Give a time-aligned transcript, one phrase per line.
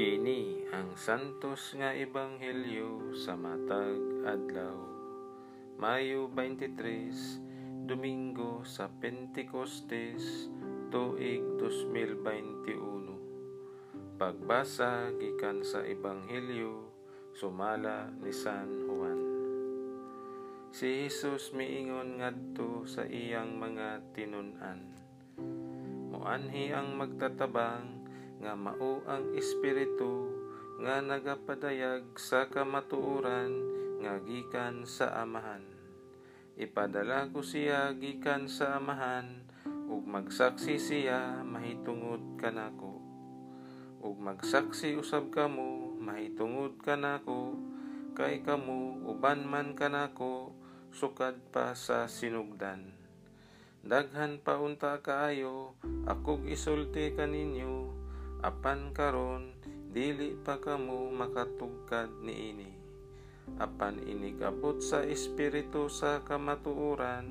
[0.00, 4.80] Kini ang santos nga ebanghelyo sa matag adlaw.
[5.76, 10.48] Mayo 23, Domingo sa Pentecostes,
[10.88, 14.16] tuig 2021.
[14.16, 16.88] Pagbasa gikan sa ebanghelyo
[17.36, 19.20] sumala ni San Juan.
[20.72, 24.80] Si Jesus miingon ngadto sa iyang mga tinun-an.
[26.08, 27.99] Muanhi ang magtatabang
[28.40, 30.32] nga mao ang espiritu
[30.80, 33.52] nga nagapadayag sa kamatuoran
[34.00, 35.60] nga gikan sa amahan.
[36.56, 39.44] Ipadala ko siya gikan sa amahan
[39.92, 42.96] ug magsaksi siya mahitungod kanako.
[44.00, 47.60] Ug magsaksi usab kamo mahitungod kanako
[48.16, 50.56] kay kamo uban man kanako
[50.96, 52.96] sukad pa sa sinugdan.
[53.84, 55.76] Daghan pa unta kaayo
[56.08, 57.99] akog isulti kaninyo
[58.40, 59.52] apan karon
[59.92, 62.72] dili pa kamo makatugkad niini
[63.60, 67.28] apan inigabot sa espiritu sa kamatuoran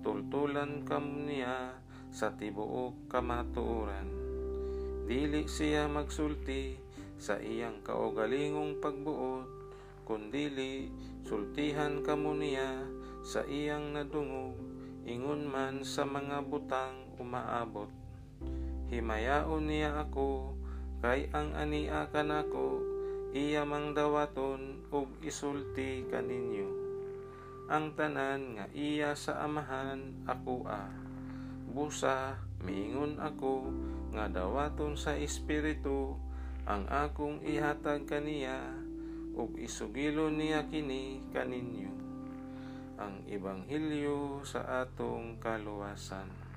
[0.00, 1.76] tultulan kamo niya
[2.08, 4.08] sa tibuok kamatuoran
[5.04, 6.80] dili siya magsulti
[7.20, 9.44] sa iyang kaugalingong pagbuot
[10.08, 10.88] kundili
[11.28, 12.88] sultihan kamo niya
[13.20, 14.56] sa iyang nadungog
[15.04, 17.92] ingon man sa mga butang umaabot
[18.88, 20.56] himayaon niya ako
[21.04, 22.80] kay ang ania kanako
[23.36, 26.88] iya mang dawaton ug isulti kaninyo
[27.68, 30.88] ang tanan nga iya sa amahan ako a.
[31.68, 33.68] Busa miingon ako
[34.16, 36.16] nga dawaton sa espiritu
[36.64, 38.72] ang akong ihatag kaniya
[39.36, 41.92] ug isugilo niya kini kaninyo
[42.96, 46.47] ang ebanghelyo sa atong kaluwasan